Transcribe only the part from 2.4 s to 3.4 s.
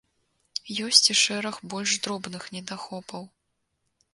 недахопаў.